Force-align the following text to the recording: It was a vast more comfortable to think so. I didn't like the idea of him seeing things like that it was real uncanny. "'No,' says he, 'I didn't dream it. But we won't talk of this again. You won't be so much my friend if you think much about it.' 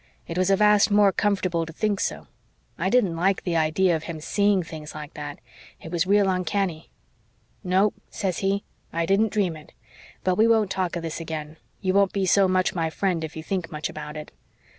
It 0.27 0.35
was 0.35 0.49
a 0.49 0.55
vast 0.55 0.89
more 0.89 1.11
comfortable 1.11 1.63
to 1.63 1.71
think 1.73 1.99
so. 1.99 2.25
I 2.75 2.89
didn't 2.89 3.15
like 3.15 3.43
the 3.43 3.55
idea 3.55 3.95
of 3.95 4.05
him 4.05 4.19
seeing 4.19 4.63
things 4.63 4.95
like 4.95 5.13
that 5.13 5.37
it 5.79 5.91
was 5.91 6.07
real 6.07 6.27
uncanny. 6.27 6.89
"'No,' 7.63 7.93
says 8.09 8.39
he, 8.39 8.63
'I 8.91 9.05
didn't 9.05 9.31
dream 9.31 9.55
it. 9.55 9.73
But 10.23 10.39
we 10.39 10.47
won't 10.47 10.71
talk 10.71 10.95
of 10.95 11.03
this 11.03 11.19
again. 11.19 11.57
You 11.81 11.93
won't 11.93 12.13
be 12.13 12.25
so 12.25 12.47
much 12.47 12.73
my 12.73 12.89
friend 12.89 13.23
if 13.23 13.35
you 13.37 13.43
think 13.43 13.71
much 13.71 13.89
about 13.89 14.17
it.' 14.17 14.31